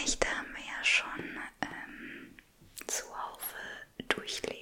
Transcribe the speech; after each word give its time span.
Nächte 0.00 0.28
haben 0.28 0.52
wir 0.54 0.64
ja 0.64 0.84
schon 0.84 1.38
ähm, 1.62 2.36
zuhaufe 2.86 3.56
durchlebt. 4.08 4.57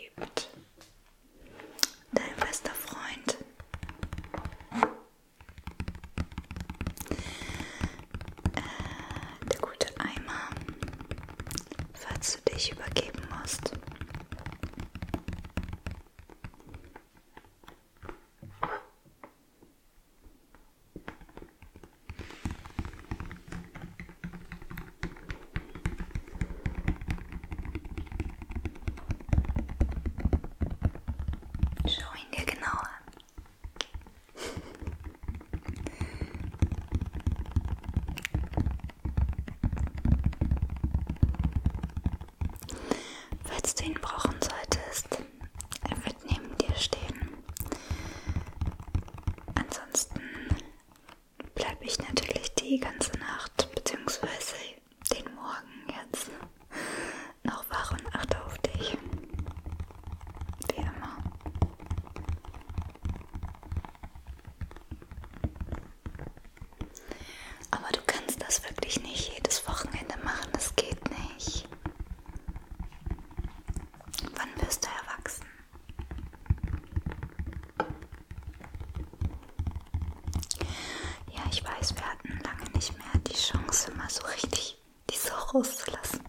unbedingt 43.86 44.02
brauchen 44.02 44.35
solltest, 44.41 45.08
er 45.89 46.05
wird 46.05 46.17
neben 46.29 46.57
dir 46.58 46.74
stehen. 46.74 47.39
Ansonsten 49.55 50.20
bleibe 51.55 51.85
ich 51.85 51.98
natürlich 51.98 52.52
die 52.55 52.80
ganze 52.80 53.16
mal 84.06 84.11
so 84.11 84.24
richtig 84.27 84.78
die 85.11 85.17
so 85.17 85.34
rauszulassen. 85.34 86.26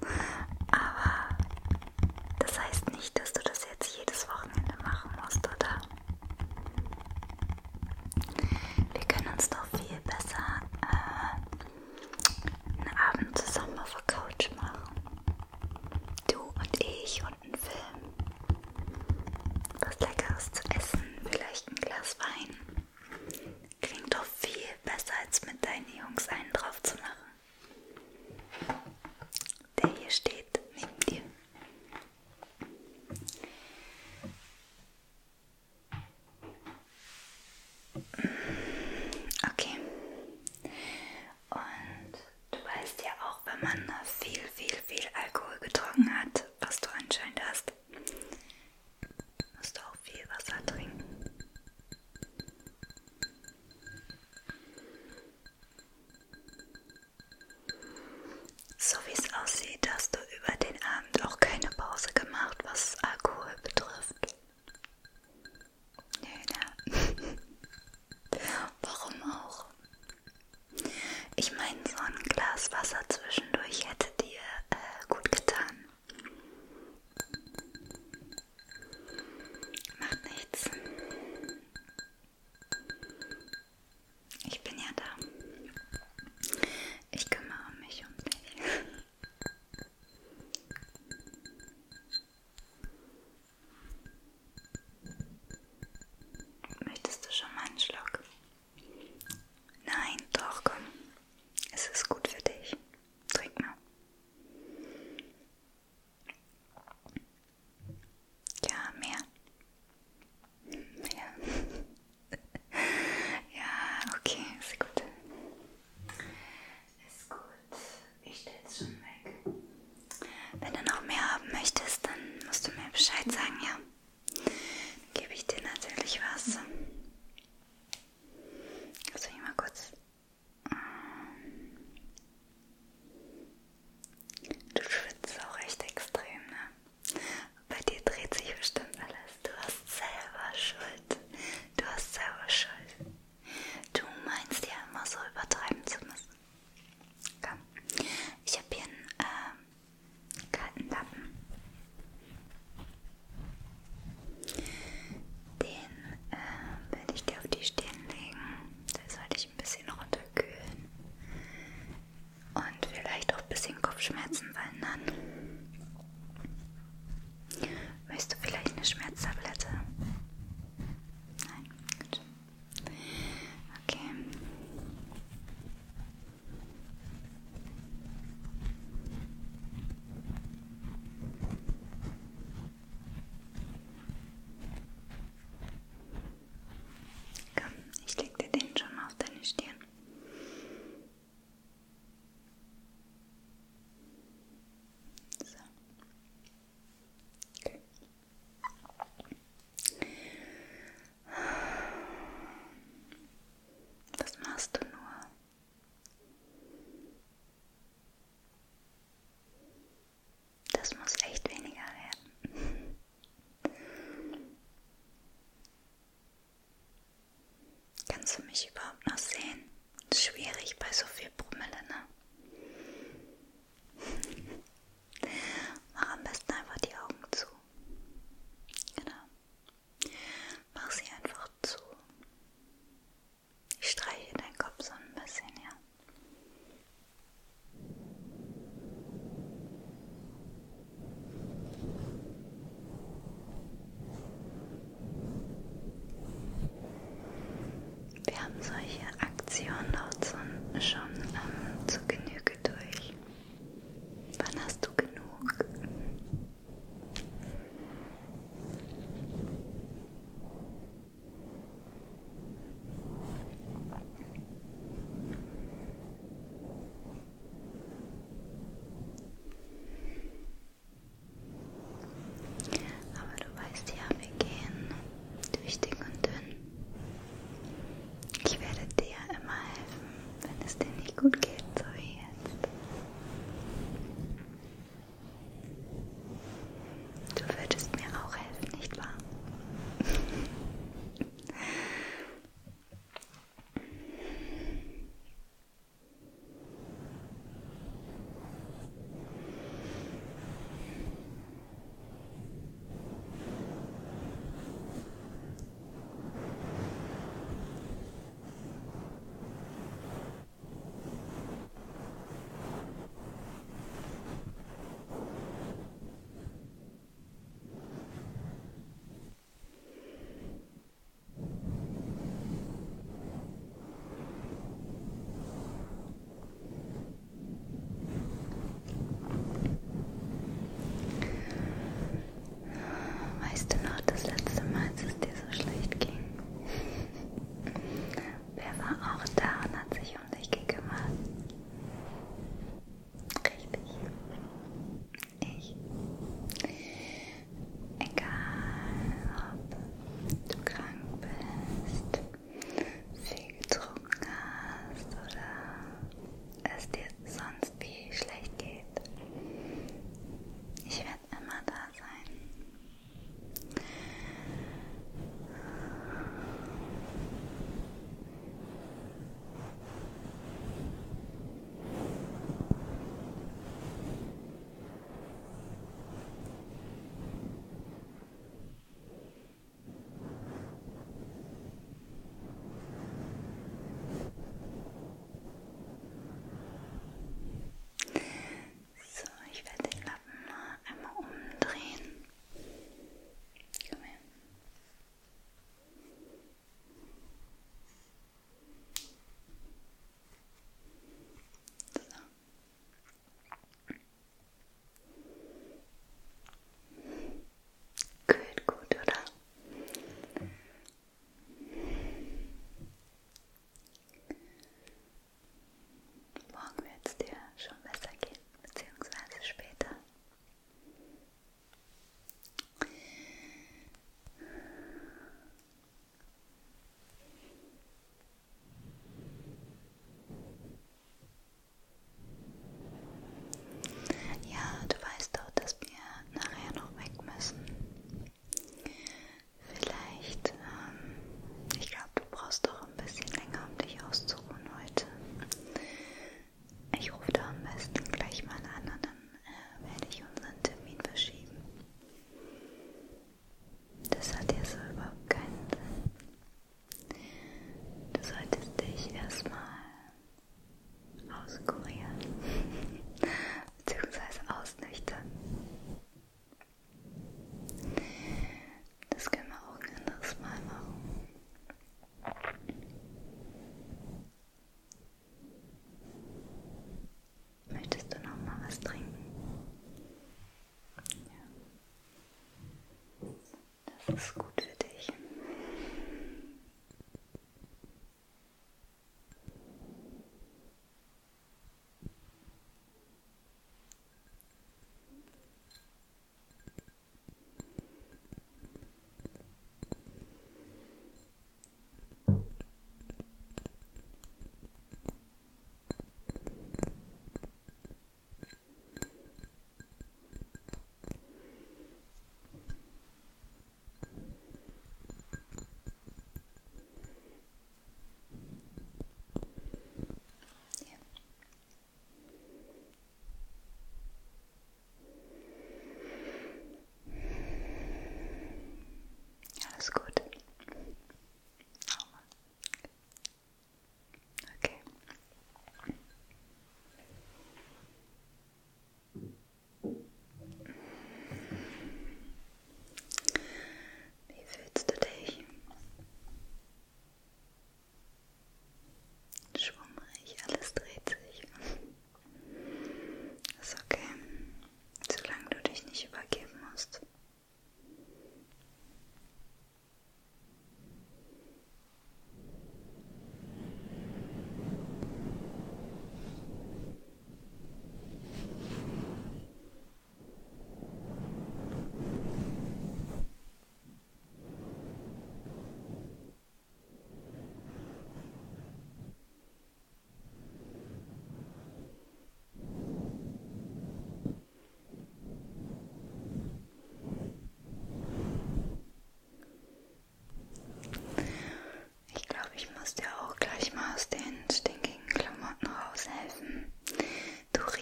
good. 529.89 530.16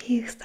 peace. 0.06 0.38